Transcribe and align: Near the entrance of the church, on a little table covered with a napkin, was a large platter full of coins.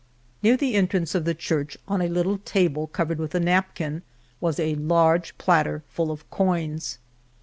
Near 0.41 0.57
the 0.57 0.73
entrance 0.73 1.13
of 1.13 1.25
the 1.25 1.35
church, 1.35 1.77
on 1.87 2.01
a 2.01 2.07
little 2.07 2.39
table 2.39 2.87
covered 2.87 3.19
with 3.19 3.35
a 3.35 3.39
napkin, 3.39 4.01
was 4.39 4.59
a 4.59 4.73
large 4.73 5.37
platter 5.37 5.83
full 5.89 6.09
of 6.09 6.27
coins. 6.31 6.97